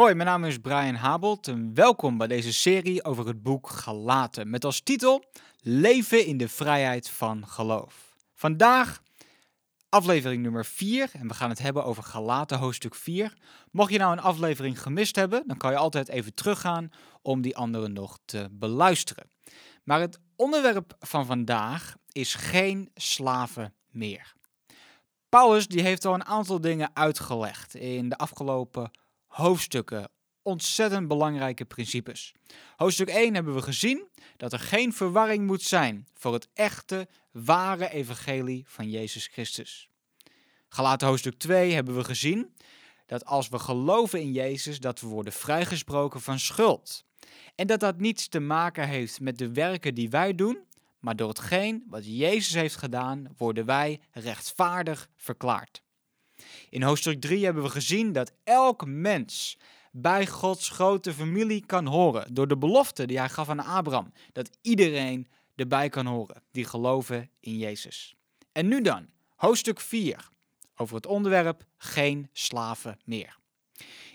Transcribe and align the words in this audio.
Hoi, 0.00 0.14
mijn 0.14 0.28
naam 0.28 0.44
is 0.44 0.58
Brian 0.58 0.94
Habelt 0.94 1.48
en 1.48 1.74
welkom 1.74 2.18
bij 2.18 2.26
deze 2.26 2.52
serie 2.52 3.04
over 3.04 3.26
het 3.26 3.42
boek 3.42 3.68
Galaten 3.68 4.50
met 4.50 4.64
als 4.64 4.80
titel 4.80 5.24
Leven 5.60 6.26
in 6.26 6.36
de 6.36 6.48
vrijheid 6.48 7.10
van 7.10 7.46
geloof. 7.46 8.14
Vandaag 8.34 9.02
aflevering 9.88 10.42
nummer 10.42 10.64
4 10.64 11.10
en 11.12 11.28
we 11.28 11.34
gaan 11.34 11.48
het 11.48 11.58
hebben 11.58 11.84
over 11.84 12.02
Galaten 12.02 12.58
hoofdstuk 12.58 12.94
4. 12.94 13.36
Mocht 13.70 13.92
je 13.92 13.98
nou 13.98 14.12
een 14.12 14.20
aflevering 14.20 14.82
gemist 14.82 15.16
hebben, 15.16 15.42
dan 15.46 15.56
kan 15.56 15.70
je 15.70 15.76
altijd 15.76 16.08
even 16.08 16.34
teruggaan 16.34 16.90
om 17.22 17.40
die 17.40 17.56
andere 17.56 17.88
nog 17.88 18.18
te 18.24 18.48
beluisteren. 18.50 19.30
Maar 19.84 20.00
het 20.00 20.18
onderwerp 20.36 20.96
van 20.98 21.26
vandaag 21.26 21.96
is 22.12 22.34
geen 22.34 22.90
slaven 22.94 23.74
meer. 23.90 24.34
Paulus 25.28 25.66
die 25.66 25.82
heeft 25.82 26.04
al 26.04 26.14
een 26.14 26.24
aantal 26.24 26.60
dingen 26.60 26.90
uitgelegd 26.92 27.74
in 27.74 28.08
de 28.08 28.18
afgelopen 28.18 28.90
hoofdstukken. 29.30 30.10
Ontzettend 30.42 31.08
belangrijke 31.08 31.64
principes. 31.64 32.34
Hoofdstuk 32.76 33.08
1 33.08 33.34
hebben 33.34 33.54
we 33.54 33.62
gezien 33.62 34.08
dat 34.36 34.52
er 34.52 34.58
geen 34.58 34.92
verwarring 34.92 35.46
moet 35.46 35.62
zijn 35.62 36.06
voor 36.14 36.32
het 36.32 36.48
echte, 36.54 37.08
ware 37.30 37.90
evangelie 37.90 38.64
van 38.66 38.90
Jezus 38.90 39.26
Christus. 39.26 39.88
Gelaten 40.68 41.08
hoofdstuk 41.08 41.38
2 41.38 41.72
hebben 41.72 41.96
we 41.96 42.04
gezien 42.04 42.54
dat 43.06 43.24
als 43.24 43.48
we 43.48 43.58
geloven 43.58 44.20
in 44.20 44.32
Jezus, 44.32 44.80
dat 44.80 45.00
we 45.00 45.06
worden 45.06 45.32
vrijgesproken 45.32 46.20
van 46.20 46.38
schuld. 46.38 47.04
En 47.54 47.66
dat 47.66 47.80
dat 47.80 47.98
niets 47.98 48.28
te 48.28 48.40
maken 48.40 48.88
heeft 48.88 49.20
met 49.20 49.38
de 49.38 49.52
werken 49.52 49.94
die 49.94 50.10
wij 50.10 50.34
doen, 50.34 50.58
maar 50.98 51.16
door 51.16 51.28
hetgeen 51.28 51.84
wat 51.88 52.06
Jezus 52.06 52.54
heeft 52.54 52.76
gedaan, 52.76 53.34
worden 53.36 53.64
wij 53.66 54.00
rechtvaardig 54.12 55.08
verklaard. 55.16 55.82
In 56.70 56.82
hoofdstuk 56.82 57.20
3 57.20 57.44
hebben 57.44 57.62
we 57.62 57.68
gezien 57.68 58.12
dat 58.12 58.32
elk 58.44 58.86
mens 58.86 59.58
bij 59.92 60.26
Gods 60.26 60.68
grote 60.68 61.14
familie 61.14 61.66
kan 61.66 61.86
horen. 61.86 62.34
Door 62.34 62.48
de 62.48 62.56
belofte 62.56 63.06
die 63.06 63.18
hij 63.18 63.28
gaf 63.28 63.48
aan 63.48 63.64
Abraham. 63.64 64.12
Dat 64.32 64.50
iedereen 64.62 65.28
erbij 65.56 65.88
kan 65.88 66.06
horen 66.06 66.42
die 66.50 66.64
geloven 66.64 67.30
in 67.40 67.58
Jezus. 67.58 68.14
En 68.52 68.68
nu 68.68 68.80
dan, 68.80 69.06
hoofdstuk 69.36 69.80
4. 69.80 70.28
Over 70.76 70.94
het 70.94 71.06
onderwerp 71.06 71.64
geen 71.76 72.28
slaven 72.32 72.98
meer. 73.04 73.38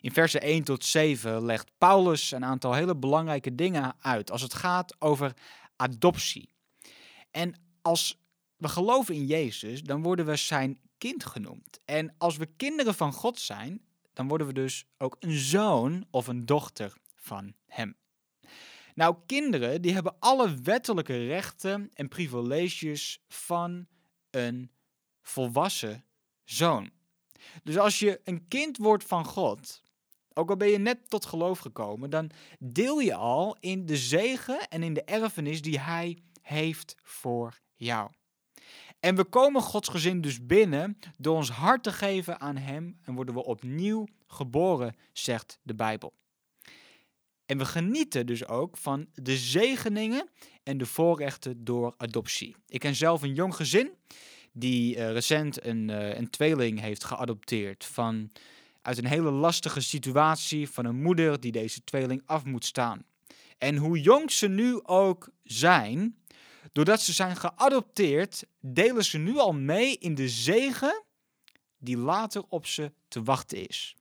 In 0.01 0.11
versen 0.11 0.41
1 0.41 0.63
tot 0.63 0.85
7 0.85 1.45
legt 1.45 1.71
Paulus 1.77 2.31
een 2.31 2.45
aantal 2.45 2.73
hele 2.73 2.95
belangrijke 2.95 3.55
dingen 3.55 3.95
uit 3.99 4.31
als 4.31 4.41
het 4.41 4.53
gaat 4.53 4.95
over 4.99 5.33
adoptie. 5.75 6.49
En 7.31 7.53
als 7.81 8.19
we 8.57 8.67
geloven 8.67 9.15
in 9.15 9.25
Jezus, 9.25 9.83
dan 9.83 10.01
worden 10.01 10.25
we 10.25 10.35
zijn 10.35 10.79
kind 11.05 11.25
genoemd. 11.25 11.79
En 11.85 12.15
als 12.17 12.37
we 12.37 12.45
kinderen 12.45 12.95
van 12.95 13.13
God 13.13 13.39
zijn, 13.39 13.85
dan 14.13 14.27
worden 14.27 14.47
we 14.47 14.53
dus 14.53 14.85
ook 14.97 15.15
een 15.19 15.37
zoon 15.37 16.05
of 16.11 16.27
een 16.27 16.45
dochter 16.45 16.93
van 17.15 17.53
Hem. 17.65 17.95
Nou, 18.95 19.15
kinderen 19.25 19.81
die 19.81 19.93
hebben 19.93 20.15
alle 20.19 20.55
wettelijke 20.63 21.25
rechten 21.25 21.89
en 21.93 22.07
privileges 22.07 23.23
van 23.27 23.87
een 24.29 24.71
volwassen 25.21 26.05
zoon. 26.43 26.91
Dus 27.63 27.77
als 27.77 27.99
je 27.99 28.21
een 28.23 28.47
kind 28.47 28.77
wordt 28.77 29.03
van 29.03 29.25
God, 29.25 29.83
ook 30.33 30.49
al 30.49 30.57
ben 30.57 30.69
je 30.69 30.77
net 30.77 31.09
tot 31.09 31.25
geloof 31.25 31.59
gekomen, 31.59 32.09
dan 32.09 32.31
deel 32.59 32.99
je 32.99 33.15
al 33.15 33.57
in 33.59 33.85
de 33.85 33.97
zegen 33.97 34.67
en 34.67 34.83
in 34.83 34.93
de 34.93 35.03
erfenis 35.03 35.61
die 35.61 35.79
Hij 35.79 36.23
heeft 36.41 36.95
voor 37.03 37.59
jou. 37.75 38.11
En 39.05 39.15
we 39.15 39.23
komen 39.23 39.61
Gods 39.61 39.89
gezin 39.89 40.21
dus 40.21 40.45
binnen 40.45 40.97
door 41.17 41.35
ons 41.35 41.49
hart 41.49 41.83
te 41.83 41.91
geven 41.91 42.39
aan 42.39 42.57
Hem 42.57 42.97
en 43.01 43.15
worden 43.15 43.33
we 43.33 43.43
opnieuw 43.43 44.07
geboren, 44.27 44.95
zegt 45.13 45.59
de 45.63 45.75
Bijbel. 45.75 46.13
En 47.45 47.57
we 47.57 47.65
genieten 47.65 48.25
dus 48.25 48.47
ook 48.47 48.77
van 48.77 49.07
de 49.13 49.37
zegeningen 49.37 50.29
en 50.63 50.77
de 50.77 50.85
voorrechten 50.85 51.63
door 51.63 51.93
adoptie. 51.97 52.55
Ik 52.67 52.79
ken 52.79 52.95
zelf 52.95 53.21
een 53.21 53.33
jong 53.33 53.55
gezin 53.55 53.91
die 54.51 54.95
uh, 54.95 55.11
recent 55.11 55.65
een, 55.65 55.89
uh, 55.89 56.17
een 56.17 56.29
tweeling 56.29 56.79
heeft 56.79 57.03
geadopteerd 57.03 57.85
van 57.85 58.31
uit 58.81 58.97
een 58.97 59.07
hele 59.07 59.31
lastige 59.31 59.81
situatie 59.81 60.69
van 60.69 60.85
een 60.85 61.01
moeder 61.01 61.39
die 61.39 61.51
deze 61.51 61.83
tweeling 61.83 62.21
af 62.25 62.45
moet 62.45 62.65
staan. 62.65 63.05
En 63.57 63.75
hoe 63.75 64.01
jong 64.01 64.31
ze 64.31 64.47
nu 64.47 64.79
ook 64.83 65.29
zijn, 65.43 66.15
Doordat 66.71 67.01
ze 67.01 67.13
zijn 67.13 67.35
geadopteerd, 67.35 68.43
delen 68.59 69.05
ze 69.05 69.17
nu 69.17 69.37
al 69.37 69.53
mee 69.53 69.97
in 69.97 70.15
de 70.15 70.29
zegen 70.29 71.03
die 71.77 71.97
later 71.97 72.43
op 72.49 72.65
ze 72.65 72.91
te 73.07 73.23
wachten 73.23 73.67
is. 73.67 73.95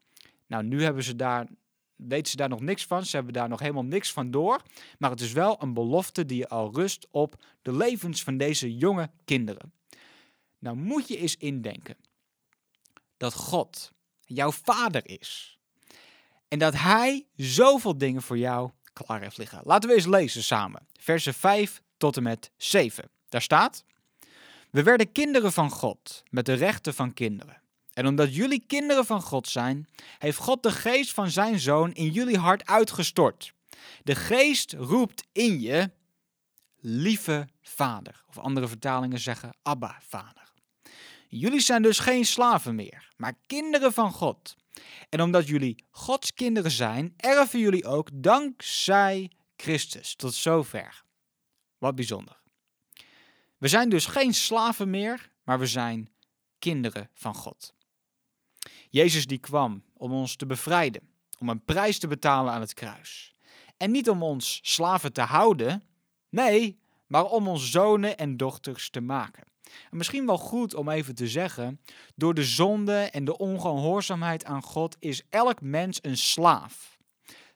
Nou, 0.47 0.65
nu 0.65 0.83
hebben 0.83 1.03
ze 1.03 1.17
daar, 1.17 1.47
weten 1.97 2.31
ze 2.31 2.37
daar 2.37 2.49
nog 2.49 2.61
niks 2.61 2.87
van, 2.87 3.05
ze 3.05 3.17
hebben 3.17 3.35
daar 3.35 3.49
nog 3.49 3.61
helemaal 3.61 3.85
niks 3.85 4.13
van 4.13 4.31
door, 4.31 4.63
maar 4.99 5.11
het 5.11 5.21
is 5.21 5.33
wel 5.33 5.63
een 5.63 5.75
belofte 5.75 6.27
die 6.27 6.47
al 6.47 6.75
rust 6.75 7.07
op 7.11 7.45
de 7.63 7.77
levens 7.77 8.23
van 8.23 8.37
deze 8.37 8.77
jonge 8.77 9.11
kinderen. 9.25 9.73
Nou 10.59 10.77
moet 10.77 11.09
je 11.09 11.17
eens 11.17 11.37
indenken 11.37 11.97
dat 13.17 13.35
God 13.35 13.93
jouw 14.21 14.53
vader 14.53 15.09
is 15.09 15.59
en 16.49 16.59
dat 16.59 16.75
Hij 16.75 17.27
zoveel 17.37 17.99
dingen 17.99 18.23
voor 18.23 18.39
jou 18.39 18.71
klaar 18.93 19.21
heeft 19.21 19.39
liggen. 19.39 19.61
Laten 19.65 19.89
we 19.89 19.95
eens 19.95 20.07
lezen 20.07 20.43
samen. 20.43 20.87
Versen 21.01 21.35
5 21.35 21.83
tot 22.05 22.17
en 22.17 22.23
met 22.23 22.51
7. 22.57 23.11
Daar 23.29 23.43
staat: 23.43 23.85
We 24.71 24.83
werden 24.83 25.13
kinderen 25.13 25.53
van 25.53 25.71
God, 25.71 26.23
met 26.31 26.47
de 26.47 26.53
rechten 26.53 26.95
van 26.95 27.13
kinderen. 27.13 27.61
En 27.93 28.07
omdat 28.07 28.35
jullie 28.35 28.65
kinderen 28.67 29.07
van 29.07 29.23
God 29.23 29.49
zijn, 29.49 29.89
heeft 30.19 30.39
God 30.39 30.63
de 30.63 30.71
geest 30.71 31.13
van 31.13 31.31
zijn 31.31 31.59
zoon 31.59 31.93
in 31.93 32.11
jullie 32.11 32.39
hart 32.39 32.67
uitgestort. 32.67 33.55
De 34.03 34.15
geest 34.15 34.73
roept 34.73 35.27
in 35.33 35.61
je, 35.61 35.91
lieve 36.81 37.49
vader. 37.63 38.25
Of 38.29 38.39
andere 38.39 38.69
vertalingen 38.69 39.19
zeggen, 39.19 39.57
Abba, 39.63 39.99
vader. 40.09 40.53
Jullie 41.29 41.61
zijn 41.61 41.83
dus 41.83 41.99
geen 41.99 42.25
slaven 42.25 42.75
meer, 42.75 43.09
maar 43.17 43.35
kinderen 43.47 43.93
van 43.93 44.13
God. 44.13 44.57
En 45.09 45.21
omdat 45.23 45.49
jullie 45.49 45.85
Gods 45.91 46.35
kinderen 46.35 46.71
zijn, 46.71 47.15
erven 47.17 47.59
jullie 47.59 47.87
ook 47.87 48.09
dankzij 48.13 49.31
Christus. 49.57 50.15
Tot 50.15 50.35
zover. 50.35 51.04
Wat 51.79 51.95
bijzonder. 51.95 52.41
We 53.59 53.69
zijn 53.69 53.89
dus 53.89 54.07
geen 54.07 54.35
slaven 54.35 54.91
meer, 54.91 55.31
maar 55.43 55.59
we 55.59 55.67
zijn 55.67 56.09
kinderen 56.59 57.11
van 57.15 57.35
God. 57.35 57.75
Jezus 58.91 59.27
die 59.27 59.39
kwam 59.39 59.85
om 59.93 60.13
ons 60.13 60.37
te 60.37 60.47
bevrijden, 60.47 61.09
om 61.39 61.49
een 61.49 61.65
prijs 61.65 61.99
te 61.99 62.07
betalen 62.07 62.53
aan 62.53 62.61
het 62.61 62.75
kruis. 62.75 63.35
En 63.77 63.91
niet 63.91 64.09
om 64.09 64.23
ons 64.23 64.61
slaven 64.63 65.13
te 65.13 65.21
houden, 65.21 65.85
nee, 66.29 66.79
maar 67.07 67.25
om 67.25 67.49
ons 67.49 67.71
zonen 67.71 68.19
en 68.19 68.37
dochters 68.37 68.91
te 68.91 69.01
maken. 69.01 69.45
En 69.91 69.97
misschien 69.97 70.27
wel 70.27 70.39
goed 70.39 70.75
om 70.75 70.89
even 70.89 71.15
te 71.15 71.29
zeggen, 71.29 71.81
door 72.15 72.35
de 72.35 72.45
zonde 72.45 72.99
en 72.99 73.25
de 73.25 73.39
ongehoorzaamheid 73.39 74.45
aan 74.45 74.63
God 74.63 74.97
is 74.99 75.23
elk 75.31 75.61
mens 75.61 75.99
een 76.03 76.17
slaaf. 76.17 76.99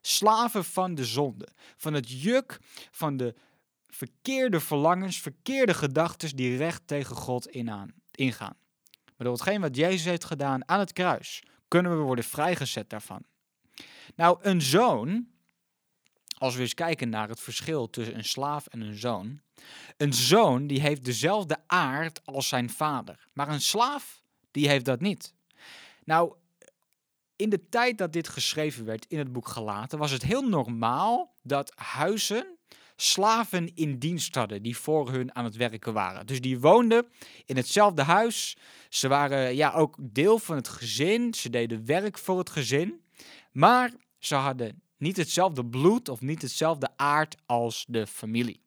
Slaven 0.01 0.65
van 0.65 0.95
de 0.95 1.05
zonde, 1.05 1.49
van 1.77 1.95
het 1.95 2.23
juk 2.23 2.59
van 2.91 3.17
de 3.17 3.35
verkeerde 3.89 4.61
verlangens, 4.61 5.21
verkeerde 5.21 5.75
gedachten 5.75 6.37
die 6.37 6.57
recht 6.57 6.83
tegen 6.87 7.17
God 7.17 7.47
ingaan. 8.11 8.57
Maar 9.05 9.27
door 9.27 9.33
hetgeen 9.33 9.61
wat 9.61 9.77
Jezus 9.77 10.05
heeft 10.05 10.25
gedaan 10.25 10.69
aan 10.69 10.79
het 10.79 10.93
kruis, 10.93 11.43
kunnen 11.69 11.97
we 11.97 12.03
worden 12.03 12.25
vrijgezet 12.25 12.91
daarvan. 12.91 13.23
Nou, 14.17 14.39
een 14.43 14.63
zoon, 14.63 15.29
als 16.39 16.55
we 16.55 16.61
eens 16.61 16.75
kijken 16.75 17.09
naar 17.09 17.29
het 17.29 17.41
verschil 17.41 17.91
tussen 17.91 18.17
een 18.17 18.25
slaaf 18.25 18.67
en 18.67 18.81
een 18.81 18.99
zoon. 18.99 19.41
Een 19.97 20.15
zoon 20.15 20.67
die 20.67 20.81
heeft 20.81 21.05
dezelfde 21.05 21.57
aard 21.67 22.21
als 22.25 22.49
zijn 22.49 22.71
vader, 22.71 23.29
maar 23.33 23.49
een 23.49 23.61
slaaf 23.61 24.23
die 24.51 24.69
heeft 24.69 24.85
dat 24.85 25.01
niet. 25.01 25.35
Nou, 26.05 26.35
in 27.37 27.51
de 27.51 27.69
tijd 27.69 27.99
dat 27.99 28.13
dit 28.13 28.29
geschreven 28.29 28.85
werd 28.85 29.07
in 29.09 29.19
het 29.19 29.33
boek 29.33 29.49
Gelaten, 29.49 29.99
was 29.99 30.11
het 30.11 30.23
heel 30.23 30.49
normaal 30.49 31.35
dat 31.43 31.73
huizen 31.75 32.58
slaven 33.01 33.75
in 33.75 33.99
dienst 33.99 34.35
hadden 34.35 34.63
die 34.63 34.77
voor 34.77 35.11
hun 35.11 35.35
aan 35.35 35.45
het 35.45 35.57
werken 35.57 35.93
waren. 35.93 36.27
Dus 36.27 36.41
die 36.41 36.61
woonden 36.61 37.07
in 37.45 37.57
hetzelfde 37.57 38.03
huis. 38.03 38.57
Ze 38.89 39.09
waren 39.09 39.57
ja, 39.57 39.73
ook 39.73 39.97
deel 40.01 40.39
van 40.39 40.57
het 40.57 40.69
gezin. 40.69 41.35
Ze 41.35 41.51
deden 41.51 41.87
werk 41.87 42.19
voor 42.19 42.39
het 42.39 42.51
gezin. 42.51 43.01
Maar 43.53 43.93
ze 44.19 44.35
hadden 44.35 44.83
niet 44.97 45.17
hetzelfde 45.17 45.67
bloed 45.67 46.09
of 46.09 46.21
niet 46.21 46.43
hetzelfde 46.43 46.89
aard 46.97 47.37
als 47.47 47.85
de 47.89 48.07
familie. 48.07 48.61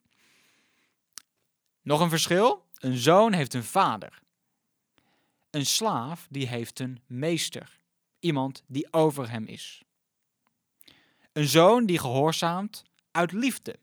Nog 1.81 2.00
een 2.00 2.10
verschil? 2.10 2.66
Een 2.77 2.98
zoon 2.98 3.34
heeft 3.34 3.54
een 3.54 3.63
vader. 3.63 4.22
Een 5.50 5.66
slaaf 5.66 6.27
die 6.30 6.48
heeft 6.48 6.80
een 6.80 7.01
meester. 7.07 7.80
Iemand 8.19 8.63
die 8.68 8.94
over 8.94 9.30
hem 9.30 9.45
is. 9.45 9.84
Een 11.34 11.48
zoon 11.48 11.86
die 11.86 12.00
gehoorzaamt 12.00 12.84
uit 13.12 13.31
liefde. 13.31 13.80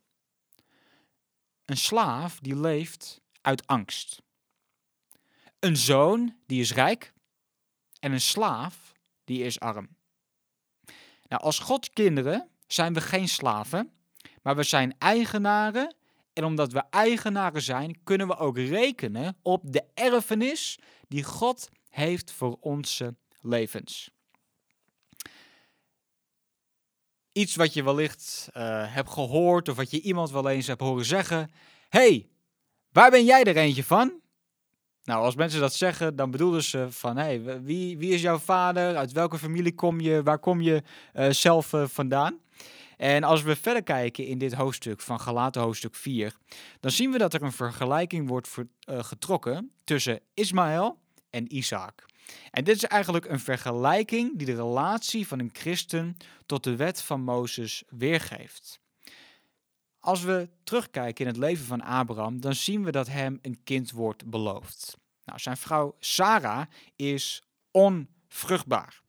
Een 1.68 1.76
slaaf 1.76 2.38
die 2.40 2.60
leeft 2.60 3.20
uit 3.40 3.66
angst. 3.66 4.22
Een 5.58 5.76
zoon 5.76 6.36
die 6.46 6.60
is 6.60 6.72
rijk 6.72 7.12
en 8.00 8.12
een 8.12 8.20
slaaf 8.20 8.92
die 9.24 9.44
is 9.44 9.60
arm. 9.60 9.88
Nou, 11.28 11.42
als 11.42 11.58
Gods 11.58 11.90
kinderen 11.90 12.48
zijn 12.66 12.94
we 12.94 13.00
geen 13.00 13.28
slaven, 13.28 13.92
maar 14.42 14.56
we 14.56 14.62
zijn 14.62 14.94
eigenaren. 14.98 15.94
En 16.32 16.44
omdat 16.44 16.72
we 16.72 16.84
eigenaren 16.90 17.62
zijn, 17.62 18.02
kunnen 18.02 18.26
we 18.26 18.36
ook 18.36 18.56
rekenen 18.56 19.36
op 19.42 19.62
de 19.72 19.84
erfenis 19.94 20.78
die 21.08 21.24
God 21.24 21.68
heeft 21.88 22.32
voor 22.32 22.56
onze 22.60 23.16
levens. 23.40 24.10
Iets 27.38 27.56
wat 27.56 27.74
je 27.74 27.84
wellicht 27.84 28.48
uh, 28.56 28.62
hebt 28.94 29.10
gehoord 29.10 29.68
of 29.68 29.76
wat 29.76 29.90
je 29.90 30.00
iemand 30.00 30.30
wel 30.30 30.48
eens 30.48 30.66
hebt 30.66 30.80
horen 30.80 31.04
zeggen. 31.04 31.50
hey, 31.88 32.28
waar 32.92 33.10
ben 33.10 33.24
jij 33.24 33.44
er 33.44 33.56
eentje 33.56 33.84
van? 33.84 34.12
Nou, 35.04 35.24
als 35.24 35.34
mensen 35.34 35.60
dat 35.60 35.74
zeggen, 35.74 36.16
dan 36.16 36.30
bedoelen 36.30 36.62
ze 36.62 36.86
van, 36.90 37.16
hé, 37.16 37.22
hey, 37.22 37.62
wie, 37.62 37.98
wie 37.98 38.12
is 38.12 38.20
jouw 38.20 38.38
vader? 38.38 38.96
Uit 38.96 39.12
welke 39.12 39.38
familie 39.38 39.74
kom 39.74 40.00
je? 40.00 40.22
Waar 40.22 40.38
kom 40.38 40.60
je 40.60 40.82
uh, 41.14 41.30
zelf 41.30 41.72
uh, 41.72 41.84
vandaan? 41.86 42.38
En 42.96 43.24
als 43.24 43.42
we 43.42 43.56
verder 43.56 43.82
kijken 43.82 44.26
in 44.26 44.38
dit 44.38 44.54
hoofdstuk 44.54 45.00
van 45.00 45.20
Galaten 45.20 45.62
hoofdstuk 45.62 45.94
4, 45.94 46.34
dan 46.80 46.90
zien 46.90 47.10
we 47.10 47.18
dat 47.18 47.34
er 47.34 47.42
een 47.42 47.52
vergelijking 47.52 48.28
wordt 48.28 48.48
getrokken 48.86 49.72
tussen 49.84 50.20
Ismaël 50.34 50.98
en 51.30 51.54
Isaac. 51.56 52.04
En 52.50 52.64
dit 52.64 52.76
is 52.76 52.84
eigenlijk 52.84 53.24
een 53.24 53.40
vergelijking 53.40 54.38
die 54.38 54.46
de 54.46 54.54
relatie 54.54 55.26
van 55.26 55.38
een 55.38 55.50
christen 55.52 56.16
tot 56.46 56.64
de 56.64 56.76
wet 56.76 57.02
van 57.02 57.22
Mozes 57.22 57.82
weergeeft. 57.88 58.80
Als 60.00 60.22
we 60.22 60.48
terugkijken 60.64 61.24
in 61.24 61.30
het 61.30 61.40
leven 61.40 61.64
van 61.64 61.82
Abraham, 61.82 62.40
dan 62.40 62.54
zien 62.54 62.84
we 62.84 62.90
dat 62.90 63.08
hem 63.08 63.38
een 63.42 63.60
kind 63.64 63.90
wordt 63.90 64.30
beloofd. 64.30 64.96
Nou, 65.24 65.38
zijn 65.38 65.56
vrouw 65.56 65.96
Sarah 65.98 66.66
is 66.96 67.42
onvruchtbaar. 67.70 69.02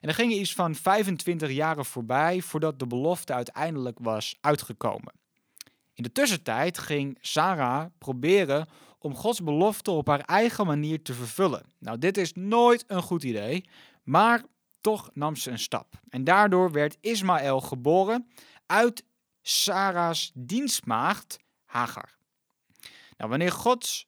En 0.00 0.08
er 0.08 0.14
gingen 0.14 0.40
iets 0.40 0.54
van 0.54 0.74
25 0.74 1.50
jaren 1.50 1.84
voorbij 1.84 2.40
voordat 2.40 2.78
de 2.78 2.86
belofte 2.86 3.32
uiteindelijk 3.32 3.98
was 4.00 4.36
uitgekomen. 4.40 5.12
In 5.94 6.02
de 6.02 6.12
tussentijd 6.12 6.78
ging 6.78 7.18
Sarah 7.20 7.86
proberen 7.98 8.68
om 9.02 9.14
Gods 9.14 9.42
belofte 9.42 9.90
op 9.90 10.06
haar 10.06 10.20
eigen 10.20 10.66
manier 10.66 11.02
te 11.02 11.14
vervullen. 11.14 11.66
Nou, 11.78 11.98
dit 11.98 12.16
is 12.16 12.32
nooit 12.32 12.84
een 12.86 13.02
goed 13.02 13.22
idee, 13.22 13.68
maar 14.02 14.42
toch 14.80 15.10
nam 15.14 15.36
ze 15.36 15.50
een 15.50 15.58
stap. 15.58 16.00
En 16.08 16.24
daardoor 16.24 16.72
werd 16.72 16.96
Ismaël 17.00 17.60
geboren 17.60 18.28
uit 18.66 19.04
Sarah's 19.42 20.30
dienstmaagd 20.34 21.38
Hagar. 21.64 22.14
Nou, 23.16 23.30
wanneer 23.30 23.52
Gods 23.52 24.06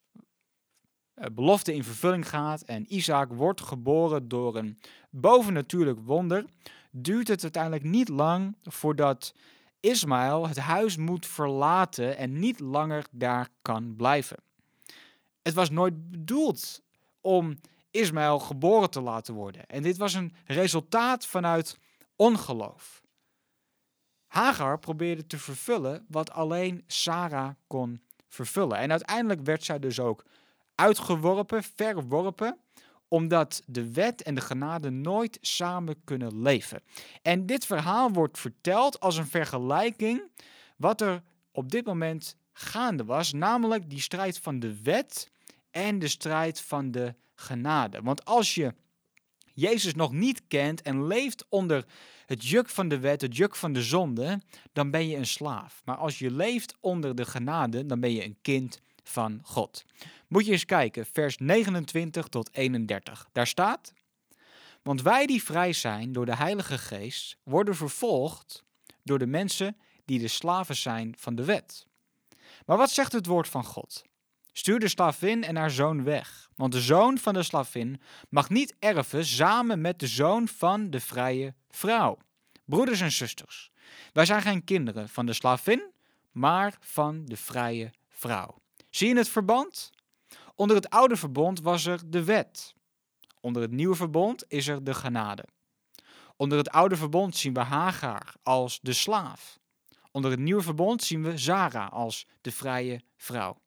eh, 1.14 1.26
belofte 1.32 1.74
in 1.74 1.84
vervulling 1.84 2.28
gaat 2.28 2.62
en 2.62 2.94
Isaac 2.94 3.32
wordt 3.32 3.60
geboren 3.60 4.28
door 4.28 4.56
een 4.56 4.78
bovennatuurlijk 5.10 5.98
wonder, 6.04 6.44
duurt 6.90 7.28
het 7.28 7.42
uiteindelijk 7.42 7.84
niet 7.84 8.08
lang 8.08 8.56
voordat 8.62 9.34
Ismaël 9.80 10.48
het 10.48 10.58
huis 10.58 10.96
moet 10.96 11.26
verlaten 11.26 12.16
en 12.16 12.38
niet 12.38 12.60
langer 12.60 13.04
daar 13.10 13.48
kan 13.62 13.96
blijven. 13.96 14.36
Het 15.44 15.54
was 15.54 15.70
nooit 15.70 16.10
bedoeld 16.10 16.82
om 17.20 17.58
Ismaël 17.90 18.38
geboren 18.38 18.90
te 18.90 19.00
laten 19.00 19.34
worden. 19.34 19.66
En 19.66 19.82
dit 19.82 19.96
was 19.96 20.14
een 20.14 20.34
resultaat 20.44 21.26
vanuit 21.26 21.78
ongeloof. 22.16 23.02
Hagar 24.26 24.78
probeerde 24.78 25.26
te 25.26 25.38
vervullen 25.38 26.04
wat 26.08 26.30
alleen 26.30 26.84
Sarah 26.86 27.50
kon 27.66 28.02
vervullen. 28.28 28.78
En 28.78 28.90
uiteindelijk 28.90 29.40
werd 29.44 29.64
zij 29.64 29.78
dus 29.78 30.00
ook 30.00 30.24
uitgeworpen, 30.74 31.62
verworpen, 31.62 32.58
omdat 33.08 33.62
de 33.66 33.92
wet 33.92 34.22
en 34.22 34.34
de 34.34 34.40
genade 34.40 34.90
nooit 34.90 35.38
samen 35.40 36.04
kunnen 36.04 36.42
leven. 36.42 36.82
En 37.22 37.46
dit 37.46 37.66
verhaal 37.66 38.10
wordt 38.10 38.38
verteld 38.38 39.00
als 39.00 39.16
een 39.16 39.26
vergelijking 39.26 40.22
wat 40.76 41.00
er 41.00 41.22
op 41.52 41.70
dit 41.70 41.86
moment 41.86 42.36
gaande 42.52 43.04
was, 43.04 43.32
namelijk 43.32 43.90
die 43.90 44.00
strijd 44.00 44.38
van 44.38 44.58
de 44.58 44.82
wet 44.82 45.32
en 45.74 45.98
de 45.98 46.08
strijd 46.08 46.60
van 46.60 46.90
de 46.90 47.14
genade. 47.34 48.02
Want 48.02 48.24
als 48.24 48.54
je 48.54 48.74
Jezus 49.54 49.94
nog 49.94 50.12
niet 50.12 50.42
kent 50.48 50.82
en 50.82 51.06
leeft 51.06 51.44
onder 51.48 51.84
het 52.26 52.48
juk 52.48 52.68
van 52.68 52.88
de 52.88 52.98
wet, 52.98 53.20
het 53.20 53.36
juk 53.36 53.56
van 53.56 53.72
de 53.72 53.82
zonde, 53.82 54.40
dan 54.72 54.90
ben 54.90 55.08
je 55.08 55.16
een 55.16 55.26
slaaf. 55.26 55.82
Maar 55.84 55.96
als 55.96 56.18
je 56.18 56.30
leeft 56.30 56.76
onder 56.80 57.14
de 57.14 57.24
genade, 57.24 57.86
dan 57.86 58.00
ben 58.00 58.12
je 58.12 58.24
een 58.24 58.38
kind 58.42 58.80
van 59.02 59.40
God. 59.42 59.84
Moet 60.28 60.46
je 60.46 60.52
eens 60.52 60.64
kijken, 60.64 61.06
vers 61.06 61.38
29 61.38 62.28
tot 62.28 62.52
31. 62.52 63.28
Daar 63.32 63.46
staat: 63.46 63.92
Want 64.82 65.02
wij 65.02 65.26
die 65.26 65.42
vrij 65.42 65.72
zijn 65.72 66.12
door 66.12 66.26
de 66.26 66.36
Heilige 66.36 66.78
Geest, 66.78 67.36
worden 67.42 67.76
vervolgd 67.76 68.64
door 69.02 69.18
de 69.18 69.26
mensen 69.26 69.76
die 70.04 70.18
de 70.18 70.28
slaven 70.28 70.76
zijn 70.76 71.14
van 71.18 71.34
de 71.34 71.44
wet. 71.44 71.86
Maar 72.66 72.76
wat 72.76 72.90
zegt 72.90 73.12
het 73.12 73.26
woord 73.26 73.48
van 73.48 73.64
God? 73.64 74.04
Stuur 74.56 74.78
de 74.78 74.88
slavin 74.88 75.44
en 75.44 75.56
haar 75.56 75.70
zoon 75.70 76.04
weg, 76.04 76.50
want 76.56 76.72
de 76.72 76.80
zoon 76.80 77.18
van 77.18 77.34
de 77.34 77.42
slavin 77.42 78.00
mag 78.28 78.48
niet 78.48 78.74
erven 78.78 79.26
samen 79.26 79.80
met 79.80 79.98
de 79.98 80.06
zoon 80.06 80.48
van 80.48 80.90
de 80.90 81.00
vrije 81.00 81.54
vrouw. 81.70 82.18
Broeders 82.64 83.00
en 83.00 83.12
zusters, 83.12 83.70
wij 84.12 84.24
zijn 84.24 84.42
geen 84.42 84.64
kinderen 84.64 85.08
van 85.08 85.26
de 85.26 85.32
slavin, 85.32 85.92
maar 86.32 86.76
van 86.80 87.24
de 87.24 87.36
vrije 87.36 87.92
vrouw. 88.08 88.58
Zie 88.90 89.08
je 89.08 89.16
het 89.16 89.28
verband? 89.28 89.90
Onder 90.54 90.76
het 90.76 90.90
oude 90.90 91.16
verbond 91.16 91.60
was 91.60 91.86
er 91.86 92.00
de 92.06 92.24
wet. 92.24 92.74
Onder 93.40 93.62
het 93.62 93.70
nieuwe 93.70 93.94
verbond 93.94 94.44
is 94.48 94.66
er 94.66 94.84
de 94.84 94.94
genade. 94.94 95.44
Onder 96.36 96.58
het 96.58 96.70
oude 96.70 96.96
verbond 96.96 97.36
zien 97.36 97.54
we 97.54 97.60
Hagar 97.60 98.34
als 98.42 98.78
de 98.82 98.92
slaaf. 98.92 99.58
Onder 100.10 100.30
het 100.30 100.40
nieuwe 100.40 100.62
verbond 100.62 101.02
zien 101.02 101.22
we 101.22 101.38
Zara 101.38 101.86
als 101.86 102.26
de 102.40 102.52
vrije 102.52 103.00
vrouw. 103.16 103.62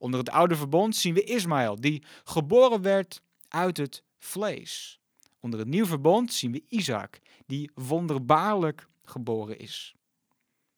Onder 0.00 0.20
het 0.20 0.30
oude 0.30 0.56
verbond 0.56 0.96
zien 0.96 1.14
we 1.14 1.24
Ismaël, 1.24 1.80
die 1.80 2.02
geboren 2.24 2.82
werd 2.82 3.22
uit 3.48 3.76
het 3.76 4.02
vlees. 4.18 5.00
Onder 5.40 5.58
het 5.58 5.68
nieuwe 5.68 5.88
verbond 5.88 6.32
zien 6.32 6.52
we 6.52 6.62
Isaac, 6.68 7.20
die 7.46 7.70
wonderbaarlijk 7.74 8.86
geboren 9.04 9.58
is. 9.58 9.94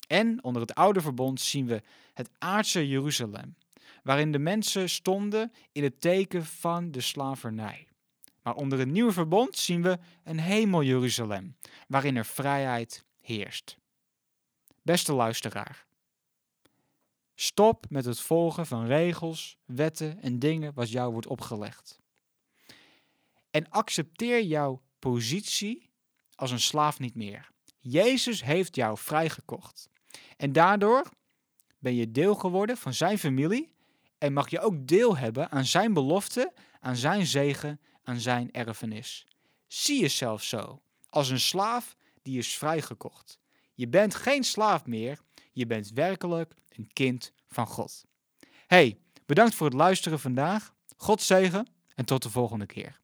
En 0.06 0.44
onder 0.44 0.62
het 0.62 0.74
oude 0.74 1.00
verbond 1.00 1.40
zien 1.40 1.66
we 1.66 1.82
het 2.14 2.30
aardse 2.38 2.88
Jeruzalem, 2.88 3.56
waarin 4.02 4.32
de 4.32 4.38
mensen 4.38 4.90
stonden 4.90 5.52
in 5.72 5.82
het 5.82 6.00
teken 6.00 6.44
van 6.44 6.90
de 6.90 7.00
slavernij. 7.00 7.86
Maar 8.42 8.54
onder 8.54 8.78
het 8.78 8.88
nieuwe 8.88 9.12
verbond 9.12 9.56
zien 9.56 9.82
we 9.82 9.98
een 10.24 10.40
hemel 10.40 10.82
Jeruzalem, 10.82 11.56
waarin 11.88 12.16
er 12.16 12.24
vrijheid 12.26 13.04
heerst. 13.20 13.76
Beste 14.82 15.12
luisteraar, 15.12 15.86
Stop 17.34 17.86
met 17.88 18.04
het 18.04 18.20
volgen 18.20 18.66
van 18.66 18.86
regels, 18.86 19.56
wetten 19.64 20.22
en 20.22 20.38
dingen 20.38 20.74
wat 20.74 20.90
jou 20.90 21.12
wordt 21.12 21.26
opgelegd. 21.26 22.00
En 23.50 23.68
accepteer 23.68 24.42
jouw 24.42 24.82
positie 24.98 25.90
als 26.34 26.50
een 26.50 26.60
slaaf 26.60 26.98
niet 26.98 27.14
meer. 27.14 27.50
Jezus 27.78 28.42
heeft 28.42 28.74
jou 28.74 28.98
vrijgekocht. 28.98 29.88
En 30.36 30.52
daardoor 30.52 31.10
ben 31.78 31.94
je 31.94 32.10
deel 32.10 32.34
geworden 32.34 32.76
van 32.76 32.94
zijn 32.94 33.18
familie 33.18 33.74
en 34.18 34.32
mag 34.32 34.50
je 34.50 34.60
ook 34.60 34.86
deel 34.86 35.16
hebben 35.16 35.50
aan 35.50 35.64
zijn 35.64 35.92
belofte, 35.92 36.52
aan 36.80 36.96
zijn 36.96 37.26
zegen, 37.26 37.80
aan 38.02 38.20
zijn 38.20 38.52
erfenis. 38.52 39.26
Zie 39.66 40.00
jezelf 40.00 40.42
zo, 40.42 40.82
als 41.08 41.30
een 41.30 41.40
slaaf 41.40 41.96
die 42.22 42.38
is 42.38 42.56
vrijgekocht. 42.56 43.38
Je 43.74 43.88
bent 43.88 44.14
geen 44.14 44.44
slaaf 44.44 44.86
meer, 44.86 45.20
je 45.52 45.66
bent 45.66 45.90
werkelijk 45.90 46.54
een 46.68 46.90
kind 46.92 47.32
van 47.48 47.66
God. 47.66 48.04
Hey, 48.66 48.98
bedankt 49.26 49.54
voor 49.54 49.66
het 49.66 49.76
luisteren 49.76 50.20
vandaag. 50.20 50.74
God 50.96 51.22
zegen 51.22 51.66
en 51.94 52.04
tot 52.04 52.22
de 52.22 52.30
volgende 52.30 52.66
keer. 52.66 53.00